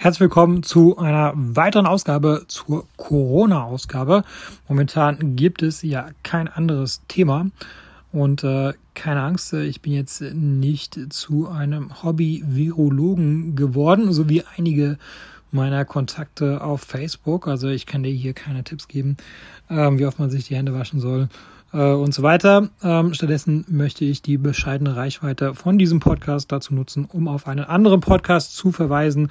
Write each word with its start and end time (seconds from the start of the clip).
Herzlich 0.00 0.20
willkommen 0.20 0.62
zu 0.62 0.96
einer 0.96 1.32
weiteren 1.34 1.84
Ausgabe 1.84 2.44
zur 2.46 2.86
Corona-Ausgabe. 2.96 4.22
Momentan 4.68 5.34
gibt 5.34 5.60
es 5.60 5.82
ja 5.82 6.10
kein 6.22 6.46
anderes 6.46 7.02
Thema 7.08 7.50
und 8.12 8.44
äh, 8.44 8.74
keine 8.94 9.22
Angst, 9.22 9.52
ich 9.54 9.82
bin 9.82 9.92
jetzt 9.92 10.20
nicht 10.20 11.12
zu 11.12 11.48
einem 11.48 12.00
Hobby-Virologen 12.04 13.56
geworden, 13.56 14.12
so 14.12 14.28
wie 14.28 14.44
einige 14.56 14.98
meiner 15.50 15.84
Kontakte 15.84 16.62
auf 16.62 16.82
Facebook. 16.82 17.48
Also 17.48 17.66
ich 17.66 17.84
kann 17.84 18.04
dir 18.04 18.12
hier 18.12 18.34
keine 18.34 18.62
Tipps 18.62 18.86
geben, 18.86 19.16
ähm, 19.68 19.98
wie 19.98 20.06
oft 20.06 20.20
man 20.20 20.30
sich 20.30 20.46
die 20.46 20.54
Hände 20.54 20.74
waschen 20.74 21.00
soll 21.00 21.28
äh, 21.72 21.92
und 21.92 22.14
so 22.14 22.22
weiter. 22.22 22.70
Ähm, 22.82 23.14
stattdessen 23.14 23.64
möchte 23.68 24.04
ich 24.04 24.22
die 24.22 24.38
bescheidene 24.38 24.96
Reichweite 24.96 25.54
von 25.54 25.78
diesem 25.78 26.00
Podcast 26.00 26.52
dazu 26.52 26.74
nutzen, 26.74 27.04
um 27.04 27.28
auf 27.28 27.46
einen 27.46 27.64
anderen 27.64 28.00
Podcast 28.00 28.56
zu 28.56 28.72
verweisen. 28.72 29.30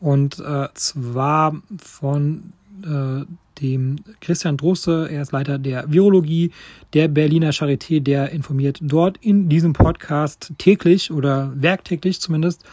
Und 0.00 0.38
äh, 0.38 0.68
zwar 0.74 1.60
von 1.78 2.52
äh, 2.84 3.24
dem 3.60 3.96
Christian 4.20 4.56
Droste. 4.56 5.08
Er 5.10 5.22
ist 5.22 5.32
Leiter 5.32 5.58
der 5.58 5.90
Virologie 5.90 6.52
der 6.94 7.08
Berliner 7.08 7.50
Charité. 7.50 8.00
Der 8.00 8.30
informiert 8.30 8.78
dort 8.80 9.16
in 9.18 9.48
diesem 9.48 9.72
Podcast 9.72 10.52
täglich 10.58 11.10
oder 11.10 11.52
werktäglich 11.54 12.20
zumindest. 12.20 12.64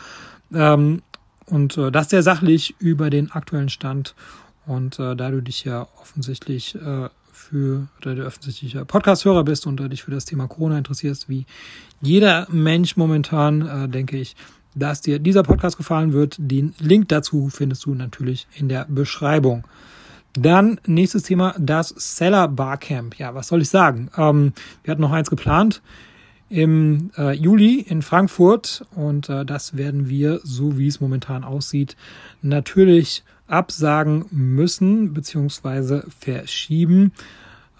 Ähm, 0.54 1.02
und 1.48 1.78
äh, 1.78 1.92
das 1.92 2.10
sehr 2.10 2.24
sachlich 2.24 2.76
über 2.80 3.10
den 3.10 3.32
aktuellen 3.32 3.70
Stand. 3.70 4.16
Und 4.66 5.00
äh, 5.00 5.16
da 5.16 5.30
du 5.30 5.42
dich 5.42 5.64
ja 5.64 5.88
offensichtlich 6.02 6.76
äh, 6.76 7.10
für 7.36 7.88
oder 8.02 8.16
der 8.16 8.26
offensichtliche 8.26 8.86
Podcast-Hörer 8.86 9.44
bist 9.44 9.68
und 9.68 9.80
dich 9.92 10.04
für 10.04 10.12
das 10.12 10.26
Thema 10.26 10.48
Corona 10.48 10.78
interessierst, 10.78 11.30
wie 11.30 11.46
jeder 12.02 12.48
Mensch 12.50 12.98
momentan, 12.98 13.68
äh, 13.68 13.90
denke 13.90 14.18
ich, 14.18 14.36
dass 14.74 15.02
dir 15.02 15.20
dieser 15.20 15.44
Podcast 15.44 15.78
gefallen 15.78 16.14
wird. 16.14 16.36
Den 16.40 16.74
Link 16.80 17.10
dazu 17.10 17.50
findest 17.50 17.86
du 17.86 17.94
natürlich 17.94 18.48
in 18.56 18.70
der 18.70 18.86
Beschreibung. 18.90 19.66
Dann 20.34 20.80
nächstes 20.86 21.24
Thema, 21.24 21.56
das 21.58 21.90
Seller 21.90 22.48
Barcamp. 22.48 23.18
Ja, 23.18 23.36
was 23.36 23.48
soll 23.48 23.62
ich 23.62 23.70
sagen? 23.70 24.10
Ähm, 24.18 24.54
wir 24.84 24.92
hatten 24.92 25.02
noch 25.02 25.14
eins 25.14 25.30
geplant 25.30 25.82
im 26.50 27.12
äh, 27.18 27.32
Juli 27.34 27.80
in 27.80 28.02
Frankfurt 28.02 28.86
und 28.96 29.30
äh, 29.30 29.46
das 29.46 29.78
werden 29.78 30.10
wir, 30.10 30.42
so 30.44 30.78
wie 30.78 30.88
es 30.88 31.02
momentan 31.02 31.44
aussieht, 31.44 31.96
natürlich 32.42 33.24
absagen 33.48 34.26
müssen 34.32 35.14
beziehungsweise 35.14 36.06
verschieben. 36.20 37.12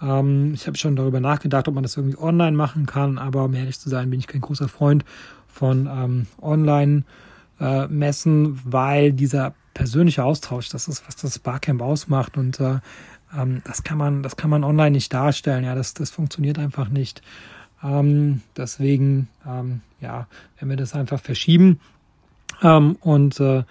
Ähm, 0.00 0.54
ich 0.54 0.66
habe 0.66 0.76
schon 0.76 0.96
darüber 0.96 1.20
nachgedacht, 1.20 1.68
ob 1.68 1.74
man 1.74 1.82
das 1.82 1.96
irgendwie 1.96 2.18
online 2.18 2.56
machen 2.56 2.86
kann, 2.86 3.18
aber 3.18 3.44
um 3.44 3.54
ehrlich 3.54 3.78
zu 3.78 3.88
sein, 3.88 4.10
bin 4.10 4.20
ich 4.20 4.26
kein 4.26 4.40
großer 4.40 4.68
Freund 4.68 5.04
von 5.48 5.86
ähm, 5.86 6.26
Online-Messen, 6.40 8.46
äh, 8.46 8.58
weil 8.64 9.12
dieser 9.12 9.54
persönliche 9.74 10.24
Austausch, 10.24 10.68
das 10.68 10.88
ist, 10.88 11.06
was 11.06 11.16
das 11.16 11.38
Barcamp 11.38 11.82
ausmacht 11.82 12.36
und 12.36 12.60
äh, 12.60 12.78
ähm, 13.36 13.62
das 13.64 13.82
kann 13.82 13.98
man, 13.98 14.22
das 14.22 14.36
kann 14.36 14.50
man 14.50 14.64
online 14.64 14.92
nicht 14.92 15.12
darstellen. 15.12 15.64
Ja, 15.64 15.74
das, 15.74 15.94
das 15.94 16.10
funktioniert 16.10 16.58
einfach 16.58 16.88
nicht. 16.88 17.22
Ähm, 17.82 18.42
deswegen, 18.56 19.28
ähm, 19.46 19.80
ja, 20.00 20.26
wenn 20.58 20.68
wir 20.68 20.76
das 20.76 20.94
einfach 20.94 21.20
verschieben 21.20 21.80
ähm, 22.62 22.96
und 23.00 23.40
äh, 23.40 23.64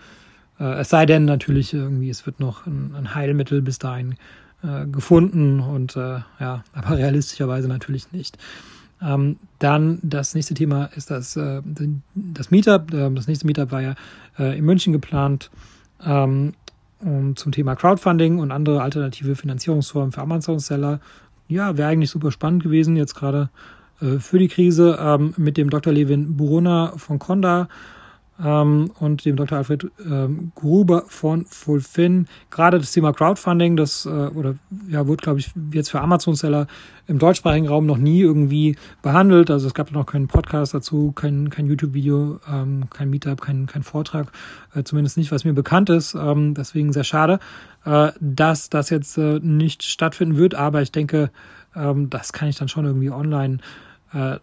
äh, 0.60 0.80
es 0.80 0.90
sei 0.90 1.06
denn 1.06 1.26
natürlich 1.26 1.74
irgendwie, 1.74 2.10
es 2.10 2.26
wird 2.26 2.40
noch 2.40 2.66
ein, 2.66 2.94
ein 2.96 3.16
Heilmittel 3.16 3.62
bis 3.62 3.80
dahin 3.80 4.16
äh, 4.64 4.86
gefunden 4.88 5.60
und 5.60 5.96
äh, 5.96 6.20
ja, 6.40 6.64
aber 6.74 6.98
realistischerweise 6.98 7.68
natürlich 7.68 8.12
nicht. 8.12 8.38
Ähm, 9.02 9.38
dann 9.60 10.00
das 10.04 10.36
nächste 10.36 10.54
Thema 10.54 10.86
ist 10.96 11.12
das, 11.12 11.36
äh, 11.36 11.62
das 12.16 12.52
Meetup. 12.52 12.94
Äh, 12.94 13.12
das 13.12 13.28
nächste 13.28 13.46
Meetup 13.46 13.72
war 13.72 13.82
ja 13.82 13.96
äh, 14.40 14.58
in 14.58 14.66
München 14.66 14.94
geplant 14.94 15.52
ähm, 16.04 16.54
um, 17.00 17.36
zum 17.36 17.52
Thema 17.52 17.76
Crowdfunding 17.76 18.40
und 18.40 18.52
andere 18.52 18.82
alternative 18.82 19.36
Finanzierungsformen 19.36 20.12
für 20.12 20.22
Amazon-Seller. 20.22 21.00
Ja, 21.48 21.78
wäre 21.78 21.90
eigentlich 21.90 22.10
super 22.10 22.32
spannend 22.32 22.64
gewesen, 22.64 22.96
jetzt 22.96 23.16
gerade 23.16 23.50
äh, 24.02 24.20
für 24.20 24.40
die 24.40 24.48
Krise 24.48 24.98
ähm, 25.00 25.34
mit 25.38 25.58
dem 25.58 25.70
Dr. 25.70 25.94
Levin 25.94 26.38
Buruna 26.38 26.94
von 26.98 27.20
Conda 27.20 27.68
ähm, 28.44 28.92
und 29.00 29.26
dem 29.26 29.36
Dr. 29.36 29.58
Alfred 29.58 29.88
ähm, 30.06 30.52
Gruber 30.56 31.04
von 31.08 31.46
Fulfin. 31.46 32.28
Gerade 32.50 32.80
das 32.80 32.92
Thema 32.92 33.14
Crowdfunding, 33.14 33.78
das 33.78 34.06
äh, 34.06 34.10
oder 34.10 34.56
ja, 34.90 35.08
wird, 35.08 35.22
glaube 35.22 35.40
ich, 35.40 35.52
jetzt 35.72 35.90
für 35.90 36.02
Amazon-Seller 36.02 36.68
im 37.08 37.20
deutschsprachigen 37.20 37.68
Raum 37.68 37.86
noch 37.86 37.98
nie 37.98 38.22
irgendwie 38.22 38.76
behandelt. 39.02 39.52
Also 39.52 39.68
es 39.68 39.74
gab 39.74 39.92
noch 39.92 40.06
keinen 40.06 40.28
Podcast 40.28 40.74
dazu, 40.74 41.12
kein, 41.14 41.50
kein 41.50 41.68
YouTube-Video, 41.68 42.40
ähm, 42.52 42.90
kein 42.90 43.10
Meetup, 43.10 43.42
kein, 43.42 43.68
kein 43.68 43.84
Vortrag, 43.84 44.32
äh, 44.74 44.84
zumindest 44.84 45.18
nicht, 45.18 45.32
was 45.32 45.46
mir 45.46 45.54
bekannt 45.54 45.90
ist. 45.90 46.16
Ähm, 46.16 46.56
deswegen 46.56 46.92
sehr 46.92 47.04
schade, 47.04 47.40
äh, 47.86 48.12
dass 48.20 48.70
das 48.70 48.90
jetzt 48.90 49.18
äh, 49.18 49.40
nicht 49.42 49.84
stattfinden 49.84 50.38
wird, 50.38 50.56
aber 50.56 50.82
ich 50.82 50.92
denke, 50.92 51.32
ähm, 51.76 52.10
das 52.10 52.34
kann 52.34 52.50
ich 52.50 52.58
dann 52.58 52.68
schon 52.68 52.86
irgendwie 52.86 53.12
online 53.12 53.60
äh, 54.14 54.40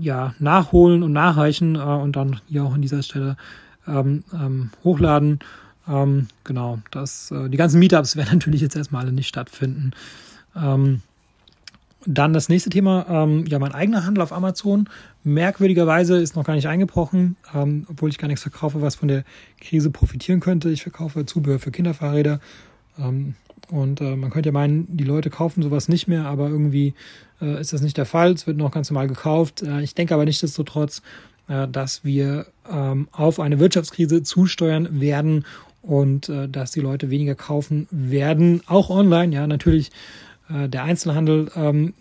ja, 0.00 0.34
nachholen 0.38 1.02
und 1.02 1.12
nachreichen 1.12 1.76
äh, 1.76 1.78
und 1.78 2.16
dann 2.16 2.40
hier 2.48 2.64
auch 2.64 2.74
an 2.74 2.82
dieser 2.82 3.02
Stelle 3.02 3.36
ähm, 3.86 4.24
ähm, 4.32 4.70
hochladen. 4.84 5.40
Ähm, 5.88 6.28
genau, 6.44 6.78
das, 6.90 7.30
äh, 7.30 7.48
die 7.48 7.56
ganzen 7.56 7.78
Meetups 7.78 8.16
werden 8.16 8.38
natürlich 8.38 8.60
jetzt 8.60 8.76
erstmal 8.76 9.02
alle 9.02 9.12
nicht 9.12 9.28
stattfinden. 9.28 9.92
Ähm, 10.56 11.02
dann 12.06 12.32
das 12.32 12.48
nächste 12.48 12.70
Thema, 12.70 13.06
ähm, 13.08 13.44
ja, 13.46 13.58
mein 13.58 13.72
eigener 13.72 14.06
Handel 14.06 14.22
auf 14.22 14.32
Amazon. 14.32 14.88
Merkwürdigerweise 15.24 16.18
ist 16.18 16.36
noch 16.36 16.44
gar 16.44 16.54
nicht 16.54 16.68
eingebrochen, 16.68 17.36
ähm, 17.54 17.86
obwohl 17.90 18.08
ich 18.08 18.18
gar 18.18 18.28
nichts 18.28 18.42
verkaufe, 18.42 18.80
was 18.80 18.94
von 18.94 19.08
der 19.08 19.24
Krise 19.60 19.90
profitieren 19.90 20.40
könnte. 20.40 20.70
Ich 20.70 20.82
verkaufe 20.82 21.26
Zubehör 21.26 21.58
für 21.58 21.70
Kinderfahrräder. 21.70 22.40
Und 23.70 24.00
äh, 24.00 24.16
man 24.16 24.30
könnte 24.30 24.48
ja 24.48 24.52
meinen, 24.52 24.86
die 24.96 25.04
Leute 25.04 25.30
kaufen 25.30 25.62
sowas 25.62 25.88
nicht 25.88 26.08
mehr, 26.08 26.26
aber 26.26 26.48
irgendwie 26.48 26.94
äh, 27.40 27.60
ist 27.60 27.72
das 27.72 27.82
nicht 27.82 27.96
der 27.96 28.06
Fall. 28.06 28.32
Es 28.32 28.46
wird 28.46 28.56
noch 28.56 28.70
ganz 28.70 28.90
normal 28.90 29.08
gekauft. 29.08 29.62
Äh, 29.62 29.82
ich 29.82 29.94
denke 29.94 30.14
aber 30.14 30.24
nichtsdestotrotz, 30.24 31.02
äh, 31.48 31.68
dass 31.68 32.04
wir 32.04 32.46
ähm, 32.70 33.08
auf 33.12 33.40
eine 33.40 33.58
Wirtschaftskrise 33.58 34.22
zusteuern 34.22 35.00
werden 35.00 35.44
und 35.82 36.28
äh, 36.28 36.48
dass 36.48 36.72
die 36.72 36.80
Leute 36.80 37.10
weniger 37.10 37.34
kaufen 37.34 37.88
werden, 37.90 38.62
auch 38.66 38.90
online. 38.90 39.34
Ja, 39.34 39.46
natürlich 39.46 39.90
äh, 40.48 40.68
der 40.68 40.84
Einzelhandel, 40.84 41.50
ähm, 41.54 41.94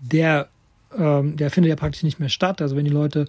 der, 0.00 0.48
ähm, 0.96 1.36
der 1.36 1.50
findet 1.50 1.70
ja 1.70 1.76
praktisch 1.76 2.02
nicht 2.02 2.20
mehr 2.20 2.28
statt. 2.28 2.62
Also 2.62 2.76
wenn 2.76 2.84
die 2.84 2.90
Leute 2.90 3.26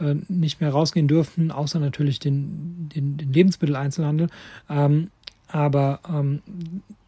äh, 0.00 0.14
nicht 0.28 0.60
mehr 0.60 0.70
rausgehen 0.70 1.08
dürfen, 1.08 1.50
außer 1.50 1.78
natürlich 1.78 2.18
den, 2.18 2.88
den, 2.94 3.16
den 3.16 3.32
Lebensmitteleinzelhandel. 3.32 4.28
Ähm, 4.68 5.10
aber 5.48 6.00
ähm, 6.08 6.42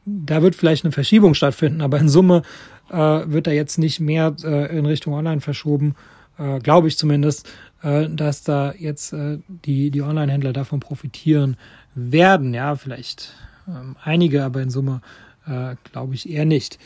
da 0.07 0.43
wird 0.43 0.55
vielleicht 0.55 0.85
eine 0.85 0.93
Verschiebung 0.93 1.35
stattfinden, 1.35 1.81
aber 1.81 1.99
in 1.99 2.09
Summe 2.09 2.43
äh, 2.91 2.97
wird 2.97 3.47
da 3.47 3.51
jetzt 3.51 3.79
nicht 3.79 4.01
mehr 4.01 4.35
äh, 4.43 4.77
in 4.77 4.87
Richtung 4.87 5.15
Online 5.15 5.41
verschoben, 5.41 5.95
äh, 6.39 6.59
glaube 6.61 6.89
ich 6.89 6.99
zumindest, 6.99 7.49
äh, 7.83 8.09
dass 8.09 8.43
da 8.43 8.73
jetzt 8.73 9.13
äh, 9.13 9.39
die, 9.49 9.91
die 9.91 10.03
Online-Händler 10.03 10.53
davon 10.53 10.81
profitieren 10.81 11.57
werden. 11.95 12.55
Ja, 12.55 12.77
vielleicht 12.77 13.35
ähm, 13.69 13.97
einige, 14.03 14.45
aber 14.45 14.63
in 14.63 14.71
Summe 14.71 15.01
äh, 15.47 15.77
glaube 15.91 16.15
ich 16.15 16.29
eher 16.29 16.45
nicht. 16.45 16.79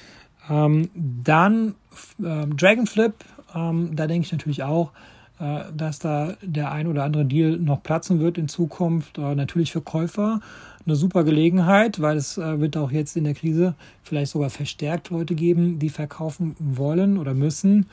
Ähm, 0.48 0.90
dann 0.94 1.74
ähm, 2.22 2.56
Dragonflip, 2.56 3.14
ähm, 3.54 3.96
da 3.96 4.06
denke 4.06 4.26
ich 4.26 4.32
natürlich 4.32 4.62
auch, 4.62 4.92
äh, 5.40 5.64
dass 5.74 5.98
da 5.98 6.34
der 6.42 6.72
ein 6.72 6.86
oder 6.86 7.04
andere 7.04 7.24
Deal 7.24 7.56
noch 7.58 7.82
platzen 7.82 8.20
wird 8.20 8.38
in 8.38 8.48
Zukunft. 8.48 9.18
Äh, 9.18 9.34
natürlich 9.34 9.72
für 9.72 9.82
Käufer 9.82 10.40
eine 10.88 10.96
super 10.96 11.22
Gelegenheit, 11.22 12.00
weil 12.00 12.16
es 12.16 12.38
äh, 12.38 12.60
wird 12.60 12.76
auch 12.76 12.90
jetzt 12.90 13.16
in 13.16 13.24
der 13.24 13.34
Krise 13.34 13.74
vielleicht 14.02 14.32
sogar 14.32 14.50
verstärkt 14.50 15.10
Leute 15.10 15.34
geben, 15.34 15.78
die 15.78 15.90
verkaufen 15.90 16.56
wollen 16.58 17.18
oder 17.18 17.34
müssen. 17.34 17.86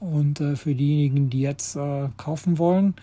Und 0.00 0.40
äh, 0.40 0.56
für 0.56 0.74
diejenigen, 0.74 1.30
die 1.30 1.40
jetzt 1.40 1.76
äh, 1.76 2.08
kaufen 2.16 2.58
wollen, 2.58 2.94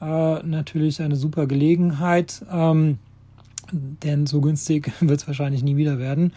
äh, 0.00 0.42
natürlich 0.42 1.02
eine 1.02 1.16
super 1.16 1.46
Gelegenheit. 1.46 2.44
Ähm, 2.50 2.98
denn 3.72 4.26
so 4.26 4.40
günstig 4.40 4.90
wird 5.00 5.20
es 5.20 5.26
wahrscheinlich 5.26 5.62
nie 5.62 5.76
wieder 5.76 5.98
werden. 5.98 6.32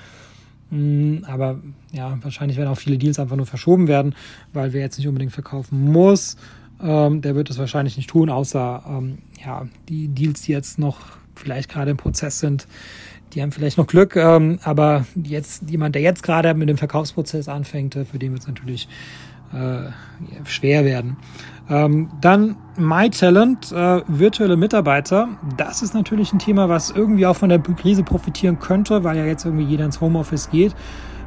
Mm, 0.69 1.23
aber 1.23 1.61
ja, 1.93 2.17
wahrscheinlich 2.21 2.57
werden 2.57 2.69
auch 2.69 2.77
viele 2.77 2.97
Deals 2.97 3.19
einfach 3.19 3.37
nur 3.37 3.45
verschoben 3.45 3.87
werden, 3.87 4.13
weil 4.51 4.73
wer 4.73 4.81
jetzt 4.81 4.97
nicht 4.97 5.07
unbedingt 5.07 5.31
verkaufen 5.31 5.85
muss, 5.85 6.35
ähm, 6.81 7.21
der 7.21 7.35
wird 7.35 7.49
es 7.49 7.57
wahrscheinlich 7.57 7.95
nicht 7.95 8.09
tun, 8.09 8.29
außer 8.29 8.83
ähm, 8.87 9.19
ja, 9.43 9.67
die 9.87 10.09
Deals, 10.09 10.41
die 10.41 10.51
jetzt 10.51 10.79
noch 10.79 11.17
vielleicht 11.37 11.69
gerade 11.69 11.91
im 11.91 11.97
Prozess 11.97 12.39
sind, 12.39 12.67
die 13.33 13.41
haben 13.41 13.51
vielleicht 13.51 13.77
noch 13.77 13.87
Glück, 13.87 14.15
ähm, 14.15 14.59
aber 14.63 15.05
jetzt 15.21 15.69
jemand, 15.69 15.95
der 15.95 16.01
jetzt 16.01 16.23
gerade 16.23 16.53
mit 16.53 16.69
dem 16.69 16.77
Verkaufsprozess 16.77 17.49
anfängt, 17.49 17.95
äh, 17.95 18.05
für 18.05 18.19
den 18.19 18.31
wird 18.31 18.41
es 18.41 18.47
natürlich 18.47 18.87
äh, 19.53 19.91
schwer 20.45 20.85
werden. 20.85 21.17
Ähm, 21.69 22.09
dann 22.21 22.55
MyTalent, 22.77 23.71
äh, 23.71 24.01
virtuelle 24.07 24.55
Mitarbeiter. 24.55 25.29
Das 25.57 25.81
ist 25.81 25.93
natürlich 25.93 26.31
ein 26.33 26.39
Thema, 26.39 26.69
was 26.69 26.91
irgendwie 26.91 27.25
auch 27.25 27.35
von 27.35 27.49
der 27.49 27.59
Krise 27.59 28.03
profitieren 28.03 28.59
könnte, 28.59 29.03
weil 29.03 29.17
ja 29.17 29.25
jetzt 29.25 29.45
irgendwie 29.45 29.65
jeder 29.65 29.85
ins 29.85 29.99
Homeoffice 29.99 30.49
geht. 30.49 30.75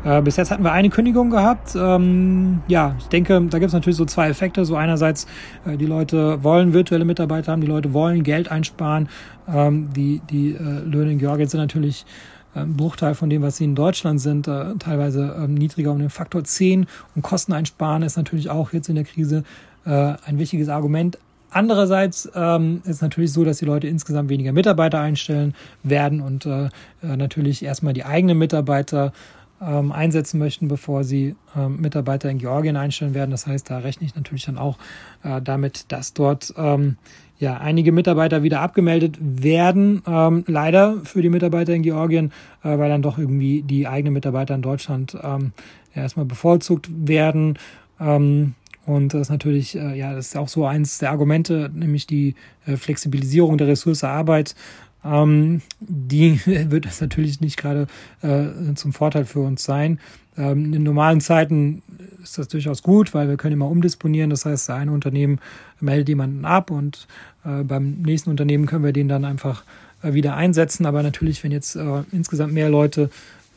Äh, 0.05 0.23
bis 0.23 0.37
jetzt 0.37 0.51
hatten 0.51 0.65
wir 0.65 0.73
eine 0.73 0.89
Kündigung 0.89 1.31
gehabt. 1.31 1.75
Ähm, 1.77 2.63
ja, 2.69 2.95
ich 2.99 3.07
denke, 3.07 3.35
da 3.51 3.59
gibt 3.59 3.69
es 3.69 3.73
natürlich 3.75 3.97
so 3.97 4.05
zwei 4.05 4.29
Effekte. 4.29 4.65
So 4.65 4.77
einerseits, 4.77 5.27
äh, 5.67 5.77
die 5.77 5.87
Leute 5.87 6.43
wollen 6.43 6.73
virtuelle 6.73 7.05
Mitarbeiter 7.05 7.53
haben, 7.53 7.61
die 7.61 7.67
Leute 7.67 7.93
wollen 7.93 8.23
Geld 8.23 8.51
einsparen. 8.51 9.09
Ähm, 9.53 9.91
die 9.95 10.21
die 10.31 10.53
äh, 10.53 10.81
Löhne 10.85 11.13
in 11.13 11.19
Georgien 11.19 11.49
sind 11.49 11.61
natürlich 11.61 12.07
ein 12.55 12.77
Bruchteil 12.77 13.15
von 13.15 13.31
dem, 13.31 13.43
was 13.43 13.59
sie 13.59 13.65
in 13.65 13.75
Deutschland 13.75 14.21
sind, 14.21 14.49
äh, 14.49 14.75
teilweise 14.79 15.37
ähm, 15.39 15.55
niedriger 15.55 15.93
um 15.93 15.99
den 15.99 16.11
Faktor 16.11 16.43
10. 16.43 16.87
Und 17.15 17.23
Kosten 17.23 17.53
einsparen 17.53 18.03
ist 18.03 18.17
natürlich 18.17 18.51
auch 18.51 18.73
jetzt 18.73 18.89
in 18.89 18.97
der 18.97 19.05
Krise 19.05 19.45
äh, 19.85 20.15
ein 20.27 20.39
wichtiges 20.39 20.69
Argument. 20.69 21.19
Andererseits 21.53 22.31
ähm, 22.35 22.81
ist 22.85 23.03
natürlich 23.03 23.33
so, 23.33 23.45
dass 23.45 23.59
die 23.59 23.65
Leute 23.65 23.89
insgesamt 23.89 24.29
weniger 24.29 24.53
Mitarbeiter 24.53 25.01
einstellen 25.01 25.55
werden 25.83 26.21
und 26.21 26.47
äh, 26.47 26.67
äh, 27.03 27.17
natürlich 27.17 27.65
erstmal 27.65 27.93
die 27.93 28.05
eigenen 28.05 28.39
Mitarbeiter 28.39 29.13
ähm, 29.61 29.93
einsetzen 29.93 30.39
möchten, 30.39 30.69
bevor 30.69 31.05
sie 31.05 31.37
ähm, 31.57 31.81
Mitarbeiter 31.81 32.31
in 32.31 32.39
Georgien 32.39 32.77
einstellen 32.77 33.15
werden. 33.15 33.31
Das 33.31 33.47
heißt, 33.47 33.69
da 33.71 33.79
rechne 33.79 34.07
ich 34.07 34.15
natürlich 34.15 34.45
dann 34.45 34.59
auch 34.59 34.79
äh, 35.23 35.41
damit, 35.43 35.93
dass 35.93 36.15
dort 36.15 36.55
ähm, 36.57 36.97
ja 37.39 37.59
einige 37.59 37.93
Mitarbeiter 37.93 38.43
wieder 38.43 38.61
abgemeldet 38.61 39.19
werden. 39.21 40.03
Ähm, 40.07 40.45
leider 40.47 40.99
für 41.05 41.23
die 41.23 41.31
Mitarbeiter 41.31 41.75
in 41.75 41.83
Georgien, 41.83 42.33
äh, 42.63 42.79
weil 42.79 42.89
dann 42.89 43.03
doch 43.03 43.19
irgendwie 43.19 43.63
die 43.63 43.87
eigenen 43.87 44.15
Mitarbeiter 44.15 44.55
in 44.55 44.63
Deutschland 44.63 45.17
ähm, 45.23 45.53
ja, 45.95 46.03
erstmal 46.03 46.27
bevorzugt 46.27 46.89
werden. 46.91 47.59
Ähm, 47.99 48.55
und 48.87 49.15
das 49.15 49.23
ist 49.23 49.31
natürlich, 49.31 49.77
äh, 49.77 49.97
ja, 49.97 50.15
das 50.15 50.29
ist 50.29 50.37
auch 50.37 50.49
so 50.49 50.67
eins 50.67 50.99
der 50.99 51.11
Argumente, 51.11 51.71
nämlich 51.73 52.07
die 52.07 52.35
äh, 52.67 52.77
Flexibilisierung 52.77 53.59
der 53.59 53.69
Ressource 53.69 54.05
Arbeit. 54.05 54.55
Ähm, 55.05 55.63
die 55.81 56.41
wird 56.71 56.87
es 56.87 57.01
natürlich 57.01 57.41
nicht 57.41 57.57
gerade 57.57 57.87
äh, 58.23 58.75
zum 58.75 58.93
Vorteil 58.93 59.25
für 59.25 59.41
uns 59.41 59.65
sein. 59.65 59.99
Ähm, 60.37 60.73
in 60.73 60.83
normalen 60.83 61.21
Zeiten 61.21 61.83
ist 62.23 62.39
das 62.39 62.49
durchaus 62.49 62.83
gut, 62.83 63.15
weil 63.15 63.29
wir 63.29 63.37
können 63.37 63.55
immer 63.55 63.69
umdisponieren. 63.69 64.31
Das 64.31 64.45
heißt, 64.45 64.71
ein 64.71 64.89
Unternehmen 64.89 65.41
meldet 65.81 66.09
jemanden 66.09 66.45
ab 66.45 66.71
und 66.71 67.07
äh, 67.45 67.63
beim 67.63 68.03
nächsten 68.03 68.31
Unternehmen 68.31 68.67
können 68.67 68.85
wir 68.85 68.93
den 68.93 69.09
dann 69.09 69.25
einfach 69.25 69.65
äh, 70.03 70.13
wieder 70.13 70.37
einsetzen. 70.37 70.87
Aber 70.87 71.03
natürlich, 71.03 71.43
wenn 71.45 71.53
jetzt 71.53 71.77
äh, 71.77 72.03
insgesamt 72.13 72.53
mehr 72.53 72.69
Leute 72.69 73.11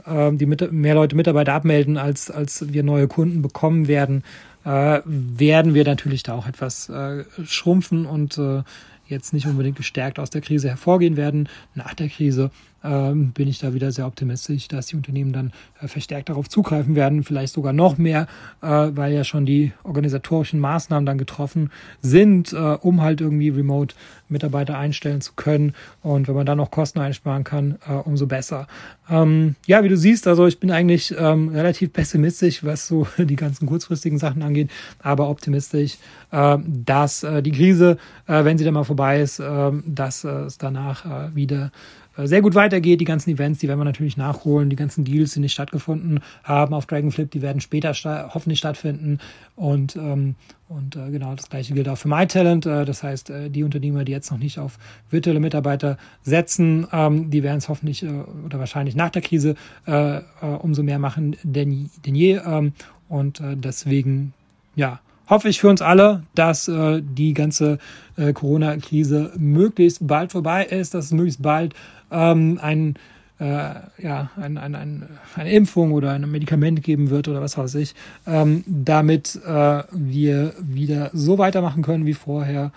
ähm, 0.05 0.37
die 0.37 0.45
mit, 0.45 0.71
mehr 0.71 0.95
Leute 0.95 1.15
Mitarbeiter 1.15 1.53
abmelden, 1.53 1.97
als, 1.97 2.29
als 2.29 2.73
wir 2.73 2.83
neue 2.83 3.07
Kunden 3.07 3.41
bekommen 3.41 3.87
werden, 3.87 4.23
äh, 4.65 5.01
werden 5.05 5.73
wir 5.73 5.83
natürlich 5.85 6.23
da 6.23 6.33
auch 6.33 6.47
etwas 6.47 6.89
äh, 6.89 7.23
schrumpfen 7.45 8.05
und 8.05 8.37
äh, 8.37 8.63
jetzt 9.07 9.33
nicht 9.33 9.45
unbedingt 9.47 9.77
gestärkt 9.77 10.19
aus 10.19 10.29
der 10.29 10.41
Krise 10.41 10.69
hervorgehen 10.69 11.17
werden. 11.17 11.49
Nach 11.75 11.93
der 11.93 12.09
Krise 12.09 12.51
ähm, 12.83 13.31
bin 13.31 13.47
ich 13.47 13.59
da 13.59 13.73
wieder 13.73 13.91
sehr 13.91 14.05
optimistisch, 14.05 14.67
dass 14.67 14.87
die 14.87 14.95
Unternehmen 14.95 15.33
dann 15.33 15.53
äh, 15.81 15.87
verstärkt 15.87 16.29
darauf 16.29 16.49
zugreifen 16.49 16.95
werden, 16.95 17.23
vielleicht 17.23 17.53
sogar 17.53 17.73
noch 17.73 17.97
mehr, 17.97 18.27
äh, 18.61 18.67
weil 18.67 19.13
ja 19.13 19.23
schon 19.23 19.45
die 19.45 19.71
organisatorischen 19.83 20.59
Maßnahmen 20.59 21.05
dann 21.05 21.17
getroffen 21.17 21.71
sind, 22.01 22.51
äh, 22.53 22.57
um 22.57 23.01
halt 23.01 23.21
irgendwie 23.21 23.49
remote 23.49 23.95
Mitarbeiter 24.27 24.77
einstellen 24.77 25.21
zu 25.21 25.33
können. 25.35 25.73
Und 26.01 26.27
wenn 26.27 26.35
man 26.35 26.45
dann 26.45 26.57
noch 26.57 26.71
Kosten 26.71 26.99
einsparen 26.99 27.43
kann, 27.43 27.77
umso 28.05 28.25
besser. 28.25 28.67
Ähm, 29.07 29.55
ja, 29.67 29.83
wie 29.83 29.89
du 29.89 29.97
siehst, 29.97 30.27
also 30.27 30.47
ich 30.47 30.59
bin 30.59 30.71
eigentlich 30.71 31.13
ähm, 31.15 31.49
relativ 31.49 31.93
pessimistisch, 31.93 32.63
was 32.63 32.87
so 32.87 33.05
die 33.17 33.35
ganzen 33.35 33.67
kurzfristigen 33.67 34.17
Sachen 34.17 34.41
angeht, 34.41 34.71
aber 34.99 35.29
optimistisch, 35.29 35.97
dass 36.31 37.25
die 37.43 37.51
Krise, 37.51 37.97
wenn 38.25 38.57
sie 38.57 38.65
dann 38.65 38.73
mal 38.73 38.83
vorbei 38.83 39.21
ist, 39.21 39.39
dass 39.39 40.23
es 40.23 40.57
danach 40.57 41.35
wieder 41.35 41.71
sehr 42.17 42.41
gut 42.41 42.55
weitergeht. 42.55 43.01
Die 43.01 43.05
ganzen 43.05 43.31
Events, 43.31 43.59
die 43.59 43.67
werden 43.67 43.79
wir 43.79 43.85
natürlich 43.85 44.17
nachholen. 44.17 44.69
Die 44.69 44.75
ganzen 44.75 45.03
Deals, 45.03 45.33
die 45.33 45.39
nicht 45.39 45.53
stattgefunden 45.53 46.19
haben 46.43 46.73
auf 46.73 46.85
Dragonflip, 46.85 47.31
die 47.31 47.41
werden 47.41 47.61
später 47.61 47.93
sta 47.93 48.31
hoffentlich 48.33 48.59
stattfinden. 48.59 49.19
Und, 49.55 49.95
ähm, 49.95 50.35
und 50.69 50.95
äh, 50.95 51.09
genau 51.09 51.35
das 51.35 51.49
gleiche 51.49 51.73
gilt 51.73 51.89
auch 51.89 51.97
für 51.97 52.07
MyTalent. 52.07 52.65
Äh, 52.65 52.85
das 52.85 53.03
heißt, 53.03 53.29
äh, 53.29 53.49
die 53.49 53.63
Unternehmer, 53.63 54.03
die 54.03 54.11
jetzt 54.11 54.31
noch 54.31 54.37
nicht 54.37 54.59
auf 54.59 54.77
virtuelle 55.09 55.39
Mitarbeiter 55.39 55.97
setzen, 56.21 56.87
ähm, 56.91 57.31
die 57.31 57.41
werden 57.41 57.57
es 57.57 57.69
hoffentlich 57.69 58.03
äh, 58.03 58.09
oder 58.45 58.59
wahrscheinlich 58.59 58.95
nach 58.95 59.09
der 59.09 59.21
Krise 59.21 59.55
äh, 59.87 60.17
äh, 60.17 60.21
umso 60.59 60.83
mehr 60.83 60.99
machen 60.99 61.35
denn, 61.43 61.89
denn 62.05 62.15
je. 62.15 62.39
Ähm, 62.45 62.73
und 63.09 63.39
äh, 63.39 63.55
deswegen, 63.55 64.33
ja, 64.75 64.99
hoffe 65.29 65.49
ich 65.49 65.59
für 65.59 65.69
uns 65.69 65.81
alle, 65.81 66.23
dass 66.35 66.67
äh, 66.67 67.01
die 67.01 67.33
ganze 67.33 67.79
äh, 68.17 68.33
Corona-Krise 68.33 69.31
möglichst 69.37 70.05
bald 70.05 70.31
vorbei 70.31 70.65
ist, 70.65 70.93
dass 70.93 71.05
es 71.05 71.11
möglichst 71.11 71.41
bald 71.41 71.73
ähm, 72.11 72.59
ein, 72.61 72.95
äh, 73.39 73.73
ja, 73.97 74.31
ein, 74.35 74.57
ein, 74.57 74.75
ein, 74.75 75.09
eine 75.35 75.51
Impfung 75.51 75.91
oder 75.91 76.11
ein 76.11 76.29
Medikament 76.29 76.83
geben 76.83 77.09
wird 77.09 77.27
oder 77.27 77.41
was 77.41 77.57
weiß 77.57 77.75
ich, 77.75 77.95
ähm, 78.27 78.63
damit 78.67 79.39
äh, 79.45 79.83
wir 79.91 80.53
wieder 80.59 81.09
so 81.13 81.37
weitermachen 81.37 81.83
können 81.83 82.05
wie 82.05 82.13
vorher. 82.13 82.71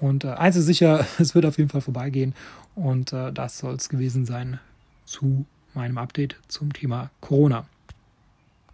Und 0.00 0.24
äh, 0.24 0.28
eins 0.28 0.56
ist 0.56 0.66
sicher, 0.66 1.06
es 1.18 1.34
wird 1.34 1.46
auf 1.46 1.58
jeden 1.58 1.70
Fall 1.70 1.80
vorbeigehen. 1.80 2.34
Und 2.74 3.12
äh, 3.12 3.32
das 3.32 3.58
soll 3.58 3.74
es 3.74 3.88
gewesen 3.88 4.26
sein 4.26 4.58
zu 5.04 5.46
meinem 5.74 5.98
Update 5.98 6.36
zum 6.48 6.72
Thema 6.72 7.10
Corona. 7.20 7.66